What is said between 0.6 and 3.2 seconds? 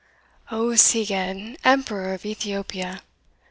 Seged, Emperor of Ethiopia!"